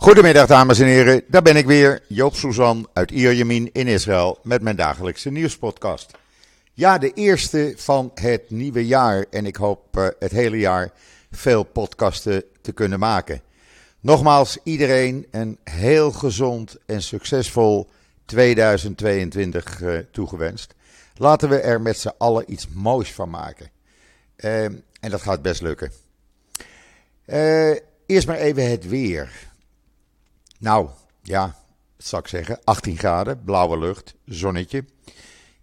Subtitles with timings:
[0.00, 4.62] Goedemiddag dames en heren, daar ben ik weer, Joop Suzan uit Ierjemien in Israël met
[4.62, 6.10] mijn dagelijkse nieuwspodcast.
[6.72, 10.92] Ja, de eerste van het nieuwe jaar en ik hoop uh, het hele jaar
[11.30, 13.42] veel podcasten te kunnen maken.
[14.00, 17.90] Nogmaals, iedereen een heel gezond en succesvol
[18.24, 20.74] 2022 uh, toegewenst.
[21.14, 23.70] Laten we er met z'n allen iets moois van maken.
[24.36, 25.92] Uh, en dat gaat best lukken.
[27.26, 27.74] Uh,
[28.06, 29.48] eerst maar even het weer.
[30.60, 30.88] Nou,
[31.22, 31.54] ja,
[31.96, 32.58] zou ik zeggen?
[32.64, 34.84] 18 graden, blauwe lucht, zonnetje.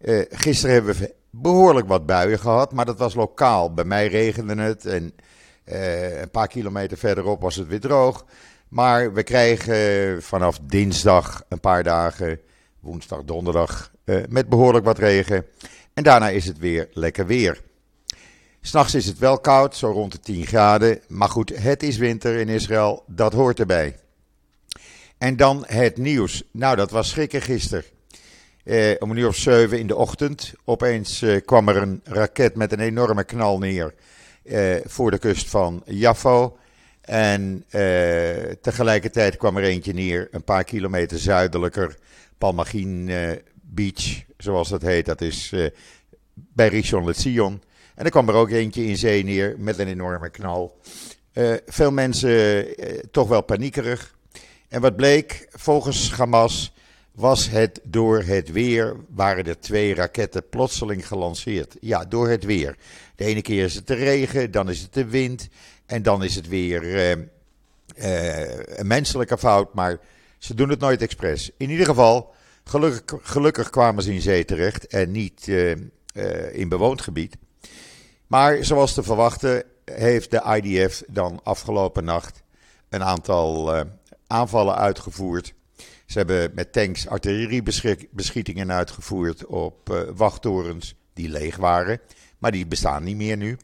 [0.01, 3.73] Uh, gisteren hebben we behoorlijk wat buien gehad, maar dat was lokaal.
[3.73, 5.13] Bij mij regende het en
[5.65, 8.25] uh, een paar kilometer verderop was het weer droog.
[8.67, 12.39] Maar we krijgen vanaf dinsdag een paar dagen,
[12.79, 15.45] woensdag, donderdag, uh, met behoorlijk wat regen.
[15.93, 17.61] En daarna is het weer lekker weer.
[18.61, 21.01] S'nachts is het wel koud, zo rond de 10 graden.
[21.07, 23.95] Maar goed, het is winter in Israël, dat hoort erbij.
[25.17, 26.43] En dan het nieuws.
[26.51, 27.83] Nou, dat was schrikken gisteren.
[28.63, 30.53] Eh, om een uur of zeven in de ochtend.
[30.65, 33.93] Opeens eh, kwam er een raket met een enorme knal neer.
[34.43, 36.57] Eh, voor de kust van Jaffo.
[37.07, 40.27] En eh, tegelijkertijd kwam er eentje neer.
[40.31, 41.97] Een paar kilometer zuidelijker.
[42.37, 43.31] Palmagin eh,
[43.61, 45.05] Beach, zoals dat heet.
[45.05, 45.65] Dat is eh,
[46.33, 47.61] bij Rishon LeZion.
[47.95, 50.79] En er kwam er ook eentje in zee neer met een enorme knal.
[51.65, 52.65] veel mensen
[53.11, 54.16] toch wel paniekerig.
[54.67, 56.73] En wat bleek, volgens Hamas
[57.11, 61.75] was het door het weer, waren er twee raketten plotseling gelanceerd.
[61.79, 62.75] Ja, door het weer.
[63.15, 65.47] De ene keer is het de regen, dan is het de wind
[65.85, 69.99] en dan is het weer uh, uh, een menselijke fout, maar
[70.37, 71.51] ze doen het nooit expres.
[71.57, 75.75] In ieder geval, gelukkig, gelukkig kwamen ze in zee terecht en niet uh,
[76.51, 77.37] in bewoond gebied.
[78.27, 82.43] Maar zoals te verwachten heeft de IDF dan afgelopen nacht
[82.89, 83.85] een aantal
[84.27, 85.53] aanvallen uitgevoerd.
[86.05, 91.99] Ze hebben met tanks artilleriebeschietingen uitgevoerd op uh, wachttorens die leeg waren,
[92.37, 93.57] maar die bestaan niet meer nu.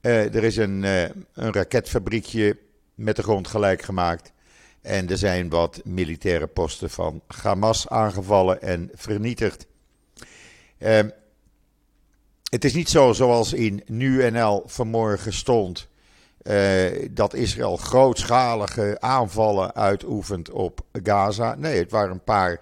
[0.00, 2.58] Uh, er is een, uh, een raketfabriekje
[2.94, 4.32] met de grond gelijk gemaakt.
[4.80, 9.66] En er zijn wat militaire posten van Hamas aangevallen en vernietigd.
[10.78, 11.08] Ehm,
[12.50, 15.88] het is niet zo zoals in NuNL vanmorgen stond
[16.42, 21.54] uh, dat Israël grootschalige aanvallen uitoefent op Gaza.
[21.54, 22.60] Nee, het waren een paar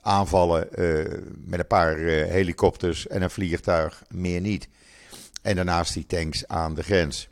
[0.00, 1.04] aanvallen uh,
[1.44, 4.68] met een paar uh, helikopters en een vliegtuig, meer niet.
[5.42, 7.28] En daarnaast die tanks aan de grens.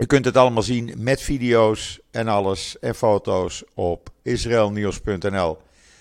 [0.00, 5.58] u kunt het allemaal zien met video's en alles en foto's op israelnieuws.nl.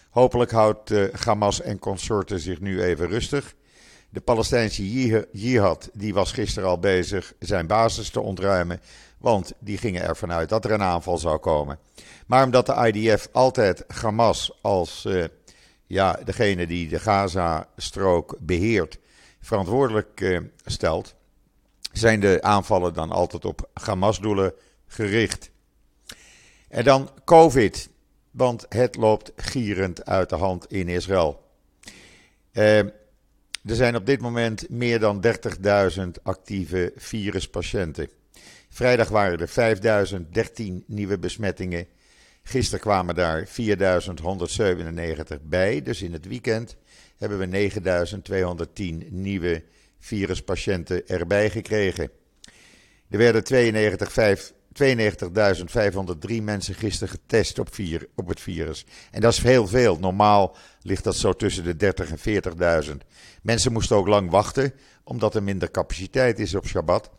[0.09, 0.91] Hopelijk houdt
[1.25, 3.55] Hamas en consorten zich nu even rustig.
[4.17, 4.89] De Palestijnse
[5.31, 8.81] jihad die was gisteren al bezig zijn basis te ontruimen.
[9.17, 11.79] Want die gingen ervan uit dat er een aanval zou komen.
[12.27, 15.25] Maar omdat de IDF altijd Hamas als uh,
[15.87, 18.99] ja, degene die de Gaza-strook beheert
[19.41, 21.15] verantwoordelijk uh, stelt,
[21.91, 24.53] zijn de aanvallen dan altijd op Hamas-doelen
[24.87, 25.49] gericht.
[26.69, 27.89] En dan COVID,
[28.31, 31.45] want het loopt gierend uit de hand in Israël.
[32.53, 32.79] Uh,
[33.67, 38.09] er zijn op dit moment meer dan 30.000 actieve viruspatiënten.
[38.69, 39.77] Vrijdag waren er
[40.69, 41.87] 5.013 nieuwe besmettingen.
[42.43, 43.53] Gisteren kwamen daar 4.197
[45.41, 45.81] bij.
[45.81, 46.75] Dus in het weekend
[47.17, 47.71] hebben we
[48.73, 49.63] 9.210 nieuwe
[49.99, 52.09] viruspatiënten erbij gekregen.
[53.09, 54.11] Er werden 92,
[54.83, 58.85] 92.503 mensen gisteren getest op, vier, op, het virus.
[59.11, 59.97] En dat is heel veel.
[59.99, 62.43] Normaal ligt dat zo tussen de 30 en
[62.85, 62.91] 40.000.
[63.41, 64.73] Mensen moesten ook lang wachten,
[65.03, 67.09] omdat er minder capaciteit is op Shabbat.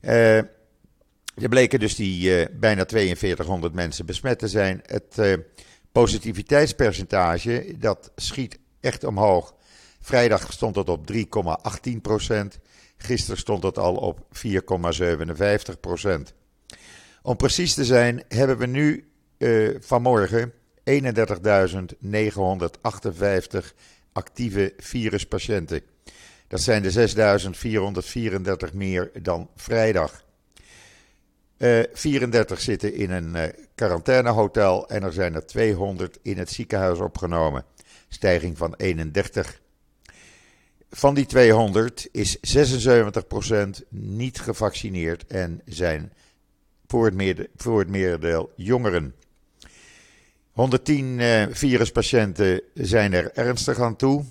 [0.00, 4.82] Uh, er bleken dus die uh, bijna 4200 mensen besmet te zijn.
[4.86, 5.34] Het uh,
[5.92, 9.54] positiviteitspercentage, dat schiet echt omhoog.
[10.00, 12.58] Vrijdag stond het op 3,18 procent.
[12.96, 16.34] Gisteren stond het al op 4,57 procent.
[17.22, 20.52] Om precies te zijn hebben we nu uh, vanmorgen
[20.90, 20.94] 31.958
[24.12, 25.82] actieve viruspatiënten.
[26.48, 26.92] Dat zijn de
[28.68, 30.24] 6.434 meer dan vrijdag.
[31.58, 33.42] Uh, 34 zitten in een uh,
[33.74, 37.64] quarantainehotel en er zijn er 200 in het ziekenhuis opgenomen.
[38.08, 39.60] Stijging van 31.
[40.90, 42.40] Van die 200 is 76%
[43.88, 46.12] niet gevaccineerd en zijn
[46.88, 47.12] voor
[47.76, 49.14] het, merendeel jongeren.
[50.52, 54.24] 110 uh, viruspatiënten zijn er ernstig aan toe.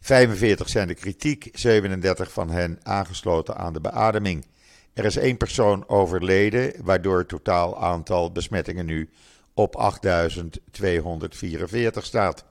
[0.00, 4.46] 45 zijn de kritiek, 37 van hen aangesloten aan de beademing.
[4.92, 9.10] Er is één persoon overleden, waardoor het totaal aantal besmettingen nu
[9.54, 12.44] op 8244 staat.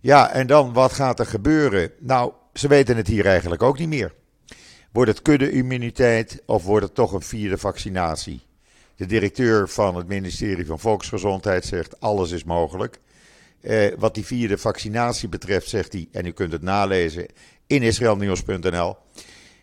[0.00, 1.90] Ja, en dan wat gaat er gebeuren?
[1.98, 4.12] Nou, ze weten het hier eigenlijk ook niet meer.
[4.96, 8.40] Wordt het kudde-immuniteit of wordt het toch een vierde vaccinatie?
[8.94, 13.00] De directeur van het ministerie van Volksgezondheid zegt alles is mogelijk.
[13.60, 17.26] Eh, wat die vierde vaccinatie betreft zegt hij, en u kunt het nalezen
[17.66, 18.96] in israelnieuws.nl.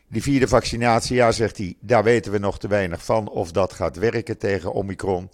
[0.08, 3.74] Die vierde vaccinatie, ja zegt hij, daar weten we nog te weinig van of dat
[3.74, 5.30] gaat werken tegen Omicron.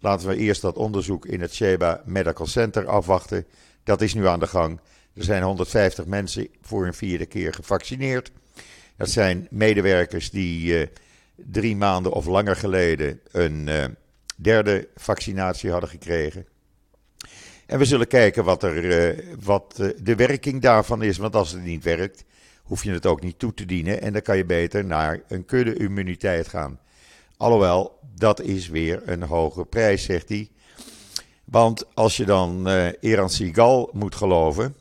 [0.00, 3.46] Laten we eerst dat onderzoek in het Sheba Medical Center afwachten.
[3.84, 4.80] Dat is nu aan de gang.
[5.14, 8.30] Er zijn 150 mensen voor een vierde keer gevaccineerd.
[9.00, 10.86] Dat zijn medewerkers die uh,
[11.34, 13.84] drie maanden of langer geleden een uh,
[14.36, 16.46] derde vaccinatie hadden gekregen.
[17.66, 18.84] En we zullen kijken wat, er,
[19.16, 21.18] uh, wat de werking daarvan is.
[21.18, 22.24] Want als het niet werkt,
[22.62, 24.00] hoef je het ook niet toe te dienen.
[24.00, 26.80] En dan kan je beter naar een kudde-immuniteit gaan.
[27.36, 30.50] Alhoewel, dat is weer een hoge prijs, zegt hij.
[31.44, 34.76] Want als je dan uh, Eran Sigal moet geloven,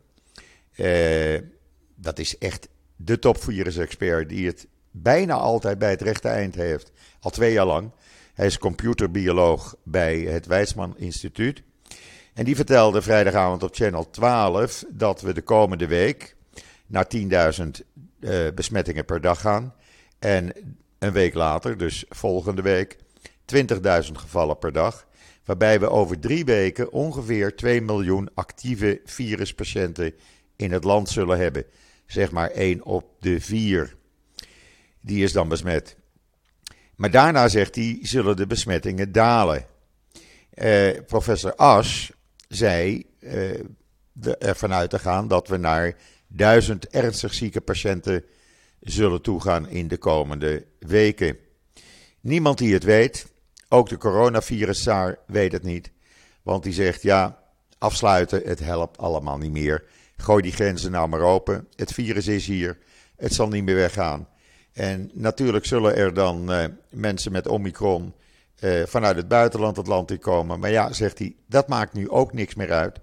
[1.95, 2.67] dat is echt
[3.01, 7.91] de topvirus-expert die het bijna altijd bij het rechte eind heeft, al twee jaar lang.
[8.33, 11.63] Hij is computerbioloog bij het Weizmann Instituut.
[12.33, 16.35] En die vertelde vrijdagavond op Channel 12 dat we de komende week
[16.87, 17.67] naar 10.000
[18.19, 19.73] uh, besmettingen per dag gaan.
[20.19, 20.53] En
[20.99, 22.97] een week later, dus volgende week,
[23.55, 25.07] 20.000 gevallen per dag.
[25.45, 30.13] Waarbij we over drie weken ongeveer 2 miljoen actieve viruspatiënten
[30.55, 31.65] in het land zullen hebben.
[32.09, 33.95] Zeg maar 1 op de 4.
[35.01, 35.95] Die is dan besmet.
[36.95, 39.65] Maar daarna, zegt hij, zullen de besmettingen dalen.
[40.49, 42.09] Eh, professor Ash
[42.47, 43.59] zei eh,
[44.39, 45.95] ervan uit te gaan dat we naar
[46.27, 48.23] 1000 ernstig zieke patiënten
[48.79, 51.37] zullen toegaan in de komende weken.
[52.21, 53.27] Niemand die het weet,
[53.67, 54.87] ook de coronavirus
[55.27, 55.91] weet het niet.
[56.41, 57.43] Want die zegt ja,
[57.77, 59.83] afsluiten, het helpt allemaal niet meer.
[60.21, 61.67] Gooi die grenzen nou maar open.
[61.75, 62.77] Het virus is hier.
[63.15, 64.27] Het zal niet meer weggaan.
[64.73, 68.13] En natuurlijk zullen er dan uh, mensen met Omicron
[68.59, 70.59] uh, vanuit het buitenland het land in komen.
[70.59, 72.99] Maar ja, zegt hij, dat maakt nu ook niks meer uit.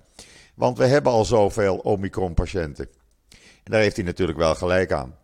[0.55, 2.89] Want we hebben al zoveel Omicron-patiënten.
[3.31, 5.17] En daar heeft hij natuurlijk wel gelijk aan.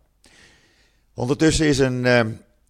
[1.13, 2.21] Ondertussen is een uh,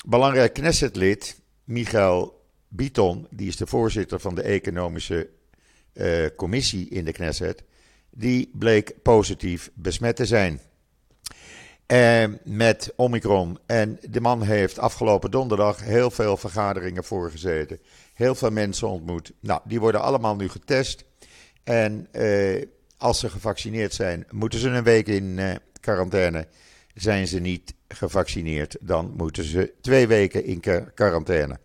[0.05, 5.29] belangrijk Knesset-lid, Michael Biton, die is de voorzitter van de economische
[6.35, 7.63] commissie in de Knesset,
[8.15, 10.59] die bleek positief besmet te zijn.
[12.43, 13.57] Met Omicron.
[13.65, 17.79] En de man heeft afgelopen donderdag heel veel vergaderingen voorgezeten.
[18.13, 19.31] Heel veel mensen ontmoet.
[19.39, 21.03] Nou, die worden allemaal nu getest.
[21.63, 22.63] En uh,
[22.97, 26.47] als ze gevaccineerd zijn, moeten ze een week in uh, quarantaine.
[26.93, 30.61] Zijn ze niet gevaccineerd, dan moeten ze twee weken in
[30.93, 31.59] quarantaine.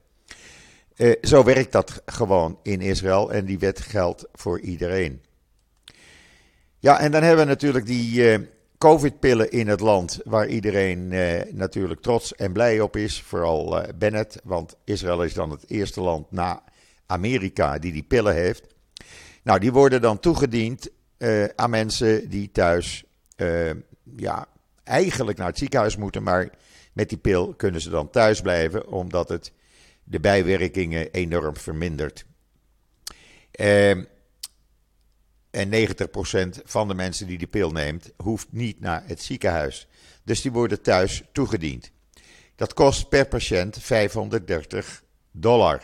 [0.96, 5.22] Uh, zo werkt dat gewoon in Israël en die wet geldt voor iedereen.
[6.80, 8.46] Ja, en dan hebben we natuurlijk die uh,
[8.78, 13.22] COVID-pillen in het land, waar iedereen uh, natuurlijk trots en blij op is.
[13.22, 16.62] Vooral Bennett, want Israël is dan het eerste land na
[17.06, 18.66] Amerika die die pillen heeft.
[19.42, 20.90] Nou, die worden dan toegediend
[21.54, 23.04] aan mensen die thuis
[24.16, 24.46] ja,
[24.84, 26.50] eigenlijk naar het ziekenhuis moeten, maar
[26.92, 29.52] met die pil kunnen ze dan thuis blijven, omdat het
[30.04, 32.24] de bijwerkingen enorm vermindert.
[33.60, 33.96] Uh,
[35.58, 35.88] en
[36.58, 39.88] 90% van de mensen die die pil neemt, hoeft niet naar het ziekenhuis.
[40.24, 41.90] Dus die worden thuis toegediend.
[42.56, 45.82] Dat kost per patiënt 530 dollar.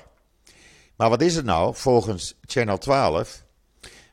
[0.96, 1.74] Maar wat is het nou?
[1.74, 3.44] Volgens Channel 12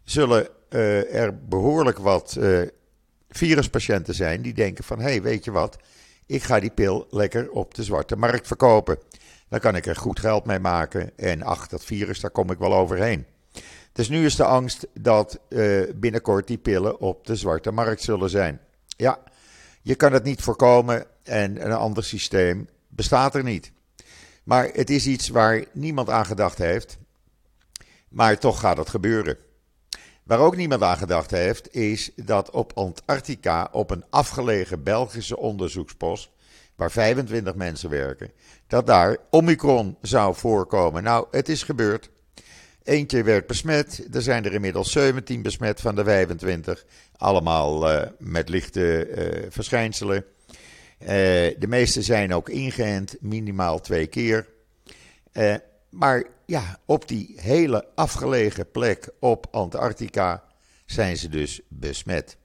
[0.03, 2.61] zullen uh, er behoorlijk wat uh,
[3.29, 4.99] viruspatiënten zijn die denken van...
[4.99, 5.77] hé, hey, weet je wat,
[6.25, 8.97] ik ga die pil lekker op de zwarte markt verkopen.
[9.49, 12.57] Dan kan ik er goed geld mee maken en ach, dat virus, daar kom ik
[12.57, 13.25] wel overheen.
[13.91, 18.29] Dus nu is de angst dat uh, binnenkort die pillen op de zwarte markt zullen
[18.29, 18.59] zijn.
[18.85, 19.19] Ja,
[19.81, 23.71] je kan het niet voorkomen en een ander systeem bestaat er niet.
[24.43, 26.97] Maar het is iets waar niemand aan gedacht heeft.
[28.09, 29.37] Maar toch gaat het gebeuren.
[30.23, 36.29] Waar ook niemand aan gedacht heeft, is dat op Antarctica, op een afgelegen Belgische onderzoekspost,
[36.75, 38.31] waar 25 mensen werken,
[38.67, 41.03] dat daar Omicron zou voorkomen.
[41.03, 42.09] Nou, het is gebeurd.
[42.83, 44.07] Eentje werd besmet.
[44.13, 46.85] Er zijn er inmiddels 17 besmet van de 25.
[47.17, 50.25] Allemaal uh, met lichte uh, verschijnselen.
[50.99, 54.47] Uh, de meeste zijn ook ingeënt, minimaal twee keer.
[55.89, 60.43] maar ja, op die hele afgelegen plek op Antarctica
[60.85, 62.37] zijn ze dus besmet.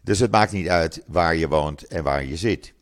[0.00, 2.72] Dus het maakt niet uit waar je woont en waar je zit.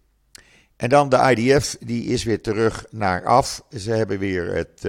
[0.77, 3.65] En dan de IDF, die is weer terug naar af.
[3.71, 4.85] Ze hebben weer het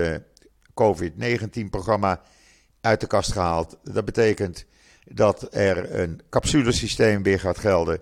[0.74, 2.22] COVID-19-programma
[2.82, 3.78] uit de kast gehaald.
[3.84, 4.66] Dat betekent
[5.06, 8.00] dat er een capsulesysteem weer gaat gelden.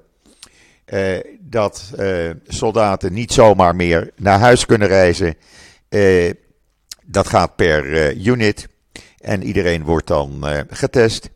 [0.85, 5.35] Uh, dat uh, soldaten niet zomaar meer naar huis kunnen reizen.
[7.05, 8.67] dat gaat per unit.
[9.19, 11.29] En iedereen wordt dan getest.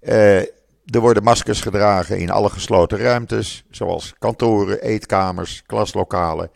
[0.00, 6.50] Er worden maskers gedragen in alle gesloten ruimtes, zoals kantoren, eetkamers, klaslokalen,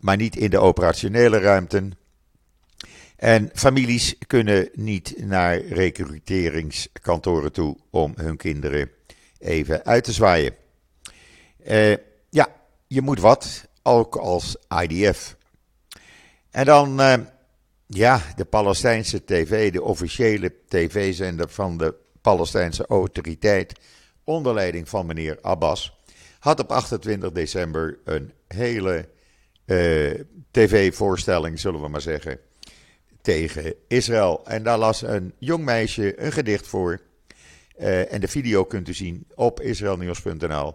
[0.00, 1.92] maar niet in de operationele ruimten.
[3.16, 8.90] En families kunnen niet naar recruteringskantoren toe om hun kinderen
[9.38, 10.54] even uit te zwaaien.
[11.68, 11.96] Uh,
[12.30, 12.48] ja,
[12.86, 15.36] je moet wat, ook als IDF.
[16.50, 17.14] En dan, uh,
[17.86, 23.72] ja, de Palestijnse TV, de officiële tv-zender van de Palestijnse autoriteit
[24.24, 25.96] onder leiding van meneer Abbas
[26.46, 29.08] had op 28 december een hele
[29.64, 30.20] uh,
[30.50, 32.38] tv-voorstelling, zullen we maar zeggen,
[33.26, 34.40] tegen Israël.
[34.44, 37.00] En daar las een jong meisje een gedicht voor.
[37.78, 40.74] Uh, en de video kunt u zien op israelnieuws.nl.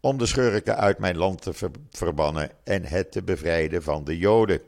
[0.00, 1.52] Om de schurken uit mijn land te
[1.90, 4.60] verbannen en het te bevrijden van de Joden.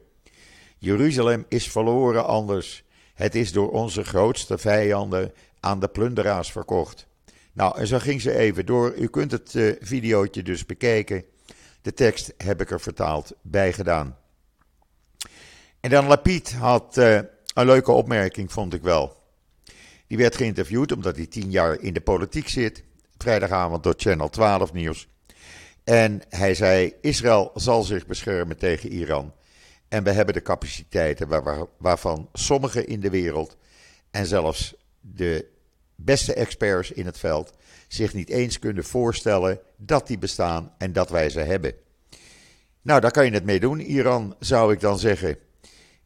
[0.78, 2.84] Jeruzalem is verloren anders.
[3.14, 7.06] Het is door onze grootste vijanden aan de plunderaars verkocht.
[7.52, 8.94] Nou, en zo ging ze even door.
[8.96, 11.24] U kunt het uh, videootje dus bekijken.
[11.82, 14.16] De tekst heb ik er vertaald bij gedaan.
[15.80, 17.14] En dan Lapid had uh,
[17.54, 19.16] een leuke opmerking, vond ik wel.
[20.06, 22.82] Die werd geïnterviewd omdat hij tien jaar in de politiek zit.
[23.18, 25.08] Vrijdagavond door Channel 12 nieuws.
[25.84, 29.32] En hij zei: Israël zal zich beschermen tegen Iran.
[29.88, 33.56] En we hebben de capaciteiten waar, waarvan sommigen in de wereld
[34.10, 35.46] en zelfs de
[35.94, 37.52] beste experts in het veld
[37.88, 41.74] zich niet eens kunnen voorstellen dat die bestaan en dat wij ze hebben.
[42.82, 43.80] Nou, daar kan je het mee doen.
[43.80, 45.36] Iran zou ik dan zeggen.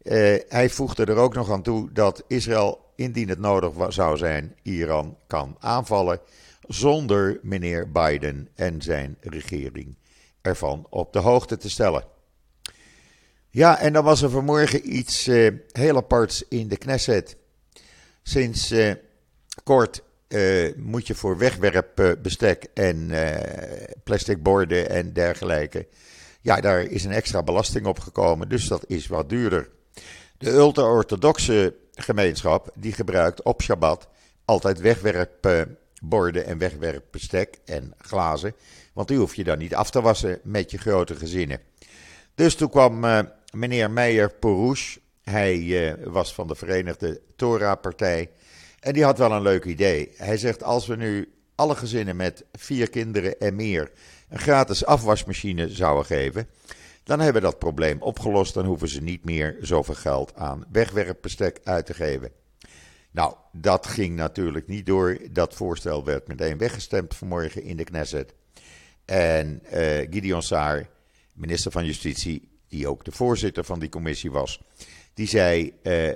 [0.04, 4.56] Uh, hij voegde er ook nog aan toe dat Israël, indien het nodig zou zijn,
[4.62, 6.20] Iran kan aanvallen
[6.68, 9.96] zonder meneer Biden en zijn regering
[10.40, 12.04] ervan op de hoogte te stellen.
[13.50, 17.36] Ja, en dan was er vanmorgen iets uh, heel aparts in de Knesset.
[18.22, 18.92] Sinds uh,
[19.64, 20.02] kort
[20.76, 23.10] moet je voor wegwerpbestek en
[24.04, 25.86] plastic borden en dergelijke.
[26.40, 29.68] Ja, daar is een extra belasting op gekomen, dus dat is wat duurder.
[30.42, 34.08] De ultra-orthodoxe gemeenschap die gebruikt op Shabbat
[34.44, 38.54] altijd wegwerpborden en wegwerpbestek en glazen.
[38.92, 41.60] Want die hoef je dan niet af te wassen met je grote gezinnen.
[42.34, 43.18] Dus toen kwam uh,
[43.52, 48.30] meneer Meijer Porouche, hij was van de Verenigde Torah-partij.
[48.80, 50.12] En die had wel een leuk idee.
[50.16, 53.90] Hij zegt: als we nu alle gezinnen met vier kinderen en meer
[54.28, 56.48] een gratis afwasmachine zouden geven,
[57.04, 58.54] dan hebben we dat probleem opgelost.
[58.54, 62.30] Dan hoeven ze niet meer zoveel geld aan wegwerpbestek uit te geven.
[63.10, 65.18] Nou, dat ging natuurlijk niet door.
[65.30, 68.34] Dat voorstel werd meteen weggestemd vanmorgen in de Knesset.
[69.04, 69.70] En uh,
[70.10, 70.88] Gideon Saar,
[71.32, 74.60] minister van Justitie, die ook de voorzitter van die commissie was,
[75.14, 75.72] die zei: uh,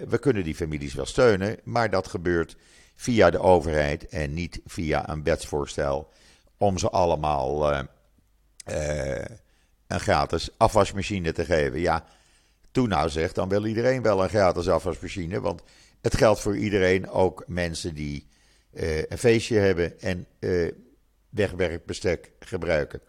[0.08, 2.56] We kunnen die families wel steunen, maar dat gebeurt
[2.96, 6.08] via de overheid en niet via een wetsvoorstel
[6.56, 9.24] om ze allemaal uh,
[9.86, 11.80] een gratis afwasmachine te geven.
[11.80, 12.04] Ja,
[12.70, 15.62] toen nou zegt, dan wil iedereen wel een gratis afwasmachine, want
[16.00, 18.26] het geldt voor iedereen, ook mensen die
[19.08, 20.26] een feestje hebben en
[21.30, 23.00] wegwerkbestek gebruiken.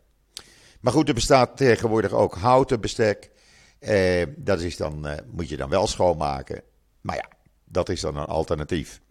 [0.80, 3.30] Maar goed, er bestaat tegenwoordig ook houten bestek.
[3.80, 6.62] Eh, dat is dan, eh, moet je dan wel schoonmaken.
[7.02, 7.30] Maar ja,
[7.66, 9.02] dat is dan een alternatief.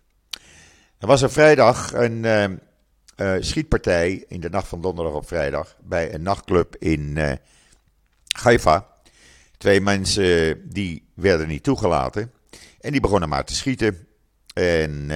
[0.99, 2.61] Er was een vrijdag een
[3.41, 7.19] schietpartij in de nacht van donderdag op vrijdag bij een nachtclub in
[8.43, 8.95] Haifa.
[9.59, 12.33] Twee mensen die werden niet toegelaten
[12.81, 14.07] en die begonnen maar te schieten.
[14.55, 15.11] En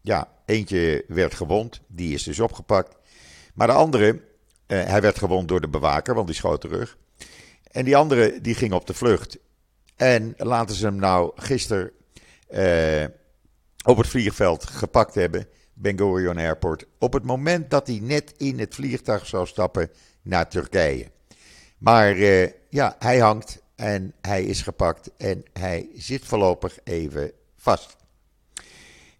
[0.00, 2.96] ja, eentje werd gewond, die is dus opgepakt.
[3.54, 4.22] Maar de andere,
[4.66, 6.98] hij werd gewond door de bewaker, want die schoot terug.
[7.70, 9.38] En die andere die ging op de vlucht.
[9.96, 11.90] En laten ze hem nou gisteren
[13.84, 18.58] op het vliegveld gepakt hebben, Ben Gurion Airport, op het moment dat hij net in
[18.58, 19.90] het vliegtuig zou stappen
[20.22, 21.10] naar Turkije.
[21.80, 27.96] Maar uh, ja, hij hangt en hij is gepakt en hij zit voorlopig even vast.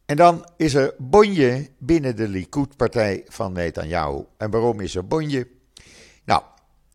[0.06, 4.24] En dan is er bonje binnen de Likud-partij van Netanyahu.
[4.36, 5.48] En waarom is er bonje?
[6.24, 6.42] Nou,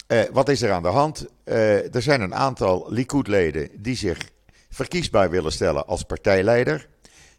[0.08, 1.26] uh, wat is er aan de hand?
[1.46, 4.18] Uh, er zijn een aantal Likud-leden die zich
[4.70, 6.88] verkiesbaar willen stellen als partijleider.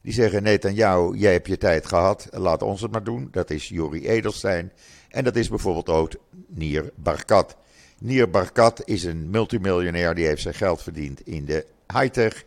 [0.01, 3.29] Die zeggen: Netanyahu, jij hebt je tijd gehad, laat ons het maar doen.
[3.31, 4.73] Dat is Jori Edelstein.
[5.09, 6.13] En dat is bijvoorbeeld ook
[6.47, 7.57] Nier Barkat.
[7.99, 12.45] Nir Barkat is een multimiljonair die heeft zijn geld verdiend in de high-tech.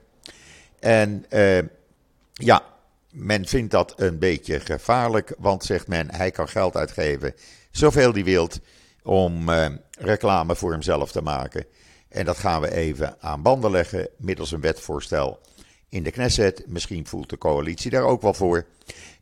[0.79, 1.60] En uh,
[2.34, 2.63] ja,
[3.12, 7.34] men vindt dat een beetje gevaarlijk, want zegt men, hij kan geld uitgeven
[7.72, 8.60] zoveel hij wilt
[9.03, 11.65] om uh, reclame voor hemzelf te maken.
[12.10, 15.39] En dat gaan we even aan banden leggen middels een wetvoorstel
[15.89, 16.63] in de Knesset.
[16.68, 18.65] Misschien voelt de coalitie daar ook wel voor.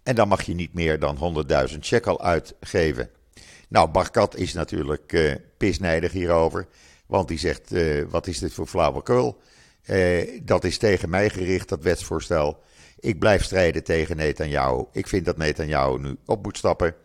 [0.04, 3.10] En dan mag je niet meer dan 100.000 shekel uitgeven.
[3.68, 6.68] Nou, Barkat is natuurlijk uh, pisnijdig hierover.
[7.06, 9.42] Want die zegt, uh, wat is dit voor flauwekul?
[9.86, 12.64] Uh, dat is tegen mij gericht, dat wetsvoorstel.
[13.00, 14.86] Ik blijf strijden tegen Netanyahu.
[14.92, 16.96] Ik vind dat Netanyahu nu op moet stappen.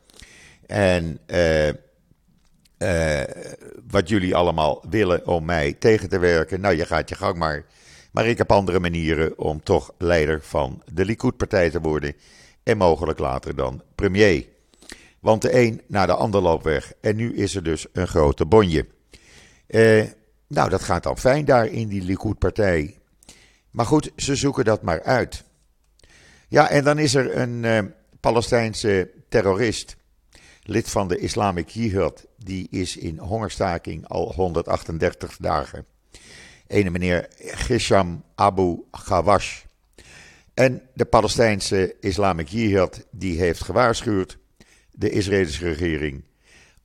[0.67, 1.19] En
[3.91, 7.65] wat jullie allemaal willen om mij tegen te werken, nou, je gaat je gang maar.
[8.13, 12.15] Maar ik heb andere manieren om toch leider van de Likud-partij te worden.
[12.63, 14.47] En mogelijk later dan premier.
[15.23, 16.93] Want de een naar de ander loopt weg.
[17.01, 18.87] En nu is er dus een grote bonje.
[19.67, 20.05] Eh,
[20.47, 22.99] nou, dat gaat dan fijn daar in die Likud-partij.
[23.71, 25.45] Maar goed, ze zoeken dat maar uit.
[26.49, 27.79] Ja, en dan is er een uh,
[28.21, 29.97] Palestijnse terrorist,
[30.63, 35.87] lid van de Islamic Jihad, die is in hongerstaking al 138 dagen.
[36.67, 39.63] Ene meneer Gisham Abu Ghawash.
[40.55, 44.41] En de Palestijnse Islamic Jihad die heeft gewaarschuwd
[45.03, 46.25] de Israëlische regering.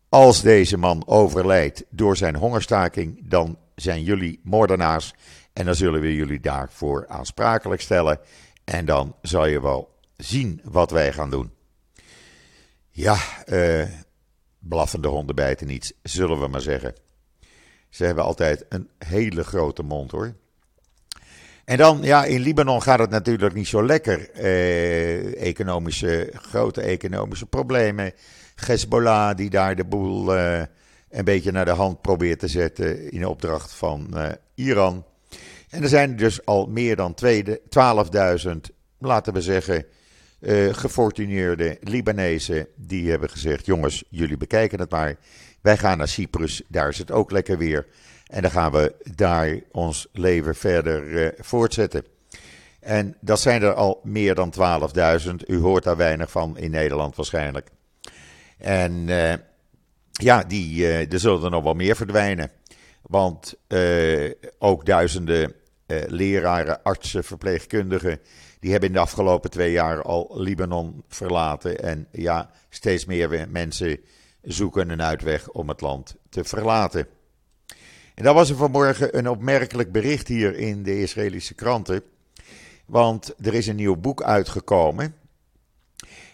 [0.10, 5.14] Als deze man overlijdt door zijn hongerstaking, dan zijn jullie moordenaars
[5.54, 8.20] en dan zullen we jullie daarvoor aansprakelijk stellen.
[8.64, 11.52] En dan zal je wel zien wat wij gaan doen.
[12.90, 13.86] Ja, uh,
[14.60, 16.96] blaffende honden bijten niets, zullen we maar zeggen.
[17.90, 20.36] Ze hebben altijd een hele grote mond hoor.
[21.68, 24.30] En dan, ja, in Libanon gaat het natuurlijk niet zo lekker.
[24.32, 28.14] Eh, economische, grote economische problemen.
[28.56, 30.62] Hezbollah die daar de boel eh,
[31.10, 35.06] een beetje naar de hand probeert te zetten in opdracht van eh, Iran.
[35.70, 38.52] En er zijn dus al meer dan 12.000,
[38.98, 39.86] laten we zeggen,
[40.40, 45.16] uh, gefortuneerde Libanezen die hebben gezegd: jongens, jullie bekijken het maar.
[45.62, 47.88] Wij gaan naar Cyprus, daar is het ook lekker weer.
[48.28, 52.06] En dan gaan we daar ons leven verder uh, voortzetten.
[52.80, 54.54] En dat zijn er al meer dan
[55.28, 55.36] 12.000.
[55.48, 57.70] U hoort daar weinig van in Nederland waarschijnlijk.
[58.58, 59.34] En uh,
[60.12, 62.52] ja, die, er zullen er nog wel meer verdwijnen.
[63.02, 63.56] Want
[64.58, 65.54] ook duizenden
[66.08, 68.20] leraren, artsen, verpleegkundigen.
[68.68, 71.80] Die hebben in de afgelopen twee jaar al Libanon verlaten.
[71.84, 74.00] En ja, steeds meer mensen
[74.42, 77.08] zoeken een uitweg om het land te verlaten.
[78.16, 82.02] En dat was er vanmorgen een opmerkelijk bericht hier in de Israëlische kranten.
[82.86, 85.16] Want er is een nieuw boek uitgekomen.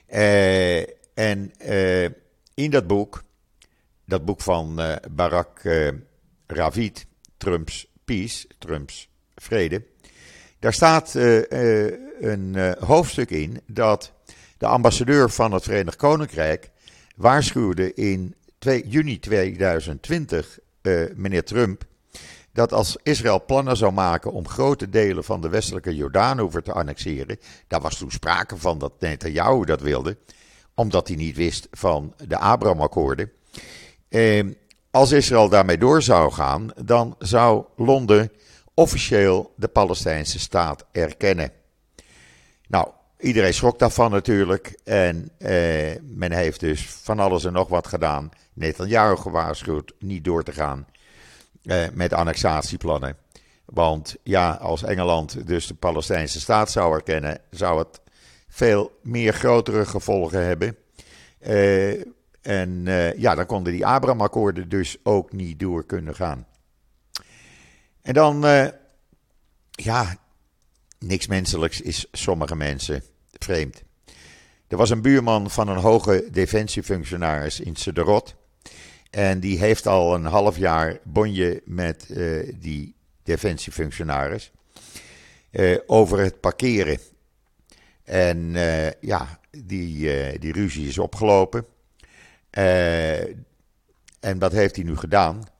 [0.09, 0.79] Uh,
[1.13, 2.03] en uh,
[2.53, 3.23] in dat boek,
[4.05, 5.61] dat boek van Barak
[6.47, 7.05] Ravid,
[7.37, 9.92] Trumps Peace, Trumps Vrede.
[10.63, 14.11] Daar staat een hoofdstuk in dat
[14.57, 16.69] de ambassadeur van het Verenigd Koninkrijk
[17.15, 21.83] waarschuwde in 2, juni 2020 uh, meneer Trump
[22.51, 27.39] dat als Israël plannen zou maken om grote delen van de westelijke Jordaanoever te annexeren,
[27.67, 30.17] daar was toen sprake van dat Netanyahu dat wilde,
[30.73, 33.31] omdat hij niet wist van de Abraham-akkoorden.
[34.09, 34.45] Eh,
[34.91, 38.31] als Israël daarmee door zou gaan, dan zou Londen
[38.73, 41.51] officieel de Palestijnse staat erkennen.
[42.67, 42.87] Nou,
[43.19, 48.31] iedereen schrok daarvan natuurlijk en eh, men heeft dus van alles en nog wat gedaan
[48.53, 50.87] Netanyahu gewaarschuwd niet door te gaan
[51.63, 53.17] eh, met annexatieplannen.
[53.65, 58.01] Want ja, als Engeland dus de Palestijnse staat zou erkennen, zou het
[58.47, 60.77] veel meer grotere gevolgen hebben.
[61.47, 62.03] Uh,
[62.41, 66.47] en uh, ja, dan konden die Abraham-akkoorden dus ook niet door kunnen gaan.
[68.03, 68.67] En dan, uh,
[69.71, 70.17] ja,
[70.99, 73.83] niks menselijks is sommige mensen vreemd.
[74.67, 78.35] Er was een buurman van een hoge defensiefunctionaris in Sederot.
[79.09, 84.51] En die heeft al een half jaar bonje met uh, die defensiefunctionaris
[85.51, 86.99] uh, over het parkeren.
[88.03, 88.53] En
[88.99, 91.65] ja, die, die ruzie is opgelopen.
[92.49, 95.52] en wat heeft hij nu gedaan?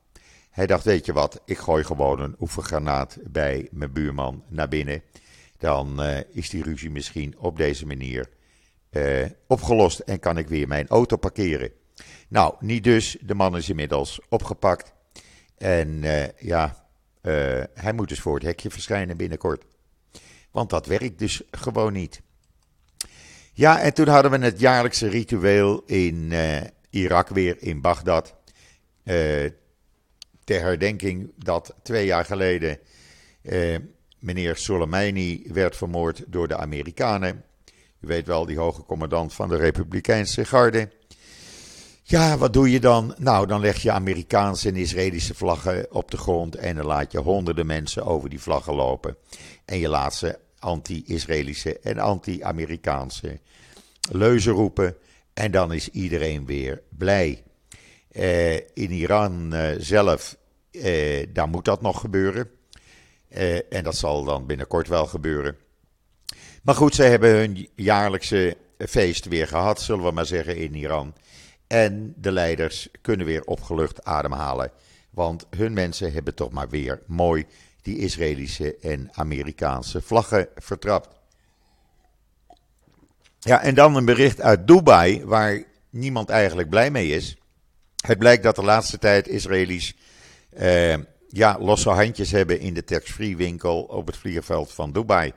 [0.53, 5.01] Hij dacht, weet je wat, ik gooi gewoon een oefengranaat bij mijn buurman naar binnen.
[5.57, 8.29] Dan is die ruzie misschien op deze manier
[9.47, 11.71] opgelost en kan ik weer mijn auto parkeren.
[12.27, 13.17] Nou, niet dus.
[13.21, 14.93] De man is inmiddels opgepakt.
[15.57, 16.87] En uh, ja,
[17.73, 19.65] hij moet dus voor het hekje verschijnen binnenkort.
[20.51, 22.21] Want dat werkt dus gewoon niet.
[23.53, 26.33] Ja, en toen hadden we het jaarlijkse ritueel in
[26.89, 28.35] Irak weer, in Bagdad.
[30.43, 32.79] Ter herdenking dat twee jaar geleden
[33.41, 33.77] eh,
[34.19, 37.43] meneer Soleimani werd vermoord door de Amerikanen.
[37.99, 40.89] U weet wel, die hoge commandant van de Republikeinse Garde.
[42.03, 43.15] Ja, wat doe je dan?
[43.17, 47.19] Nou, dan leg je Amerikaanse en Israëlische vlaggen op de grond en dan laat je
[47.19, 49.17] honderden mensen over die vlaggen lopen.
[49.65, 53.39] En je laat ze anti-Israëlische en anti-Amerikaanse
[54.11, 54.95] leuzen roepen.
[55.33, 57.43] En dan is iedereen weer blij.
[58.13, 60.37] Eh, in Iran eh, zelf,
[60.71, 62.49] eh, daar moet dat nog gebeuren.
[63.69, 65.57] En dat zal dan binnenkort wel gebeuren.
[66.63, 71.13] Maar goed, ze hebben hun jaarlijkse feest weer gehad, zullen we maar zeggen, in Iran.
[71.67, 74.71] En de leiders kunnen weer opgelucht ademhalen.
[75.09, 77.45] Want hun mensen hebben toch maar weer mooi
[77.81, 81.09] die Israëlische en Amerikaanse vlaggen vertrapt.
[83.39, 87.37] Ja, en dan een bericht uit Dubai, waar niemand eigenlijk blij mee is.
[88.07, 89.95] Het blijkt dat de laatste tijd Israëli's
[90.49, 95.33] eh, ja, losse handjes hebben in de tax-free winkel op het vliegveld van Dubai.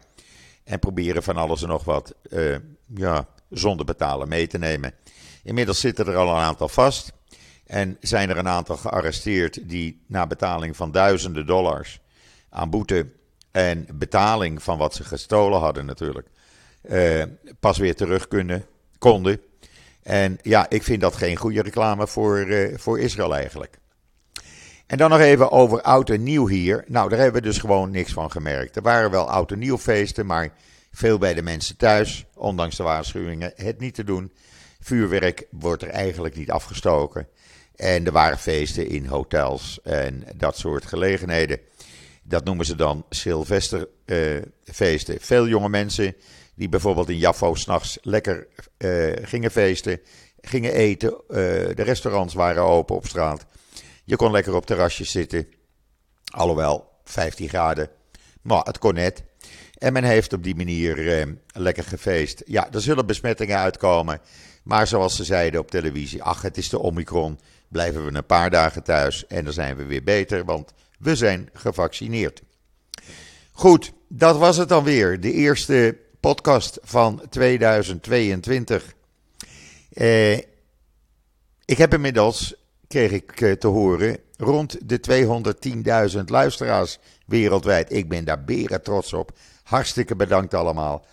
[0.65, 2.57] En proberen van alles en nog wat uh,
[2.95, 4.93] ja, zonder betalen mee te nemen.
[5.43, 7.13] Inmiddels zitten er al een aantal vast.
[7.67, 12.01] En zijn er een aantal gearresteerd die na betaling van duizenden dollars
[12.51, 13.07] aan boete
[13.51, 16.29] en betaling van wat ze gestolen hadden natuurlijk,
[16.83, 17.23] uh,
[17.61, 18.65] pas weer terug kunnen,
[18.99, 19.41] konden.
[20.07, 23.79] En ja, ik vind dat geen goede reclame voor, uh, voor Israël eigenlijk.
[24.87, 26.85] En dan nog even over oud en nieuw hier.
[26.87, 28.77] Nou, daar hebben we dus gewoon niks van gemerkt.
[28.77, 30.53] Er waren wel oud en nieuw feesten, maar
[30.93, 34.33] veel bij de mensen thuis, ondanks de waarschuwingen, het niet te doen.
[34.81, 37.29] Vuurwerk wordt er eigenlijk niet afgestoken.
[37.77, 41.59] En er waren feesten in hotels en dat soort gelegenheden.
[42.23, 45.15] Dat noemen ze dan Sylvesterfeesten.
[45.15, 46.15] Uh, Veel jonge mensen
[46.57, 48.47] die bijvoorbeeld in Jaffo s'nachts lekker
[48.79, 50.01] uh, gingen feesten,
[50.41, 51.11] gingen eten.
[51.11, 51.37] Uh,
[51.75, 53.47] de restaurants waren open op straat.
[54.05, 55.47] Je kon lekker op terrasjes zitten.
[56.25, 57.89] Alhoewel, 15 graden.
[58.43, 59.23] Maar het kon net.
[59.79, 62.43] En men heeft op die manier eh, lekker gefeest.
[62.47, 64.21] Ja, er zullen besmettingen uitkomen.
[64.63, 67.39] Maar zoals ze zeiden op televisie, ach, het is de Omicron.
[67.69, 71.51] Blijven we een paar dagen thuis en dan zijn we weer beter, want we zijn
[71.53, 72.43] gevaccineerd.
[73.53, 75.21] Goed, dat was het dan weer.
[75.21, 78.95] De eerste podcast van 2022.
[79.93, 80.33] Eh,
[81.65, 82.55] ik heb inmiddels,
[82.89, 85.01] kreeg ik eh, te horen, rond de
[86.17, 87.93] 210.000 luisteraars wereldwijd.
[87.93, 89.33] Ik ben daar beren trots op.
[89.63, 91.05] Hartstikke bedankt allemaal.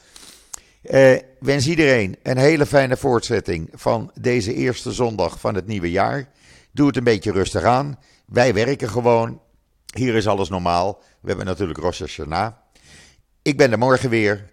[0.84, 6.30] Uh, wens iedereen een hele fijne voortzetting van deze eerste zondag van het nieuwe jaar.
[6.72, 8.00] Doe het een beetje rustig aan.
[8.26, 9.42] Wij werken gewoon.
[9.96, 11.02] Hier is alles normaal.
[11.20, 12.54] We hebben natuurlijk Rosh Hashanah.
[13.42, 14.53] Ik ben er morgen weer